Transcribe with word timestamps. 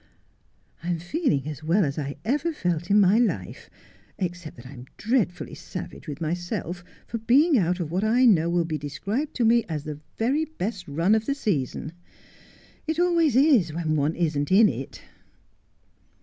'I 0.83 0.89
am 0.89 0.97
feeling 0.97 1.47
as 1.47 1.63
well 1.63 1.85
as 1.85 1.99
I 1.99 2.15
ever 2.25 2.53
felt 2.53 2.89
in 2.89 2.99
my 2.99 3.19
life, 3.19 3.69
except 4.17 4.55
that 4.57 4.65
I 4.65 4.71
am 4.71 4.87
dreadfully 4.97 5.53
savage 5.53 6.07
with 6.07 6.19
myself 6.19 6.83
for 7.05 7.19
being 7.19 7.55
out 7.55 7.79
of 7.79 7.91
what 7.91 8.03
I 8.03 8.25
know 8.25 8.49
will 8.49 8.65
be 8.65 8.79
described 8.79 9.35
to 9.35 9.45
me 9.45 9.63
as 9.69 9.83
the 9.83 9.99
very 10.17 10.45
best 10.45 10.87
run 10.87 11.13
of 11.13 11.27
the 11.27 11.35
season. 11.35 11.93
It 12.87 12.97
always 12.99 13.35
is 13.35 13.73
when 13.73 13.95
one 13.95 14.15
isn't 14.15 14.51
in 14.51 14.69
it.' 14.69 15.03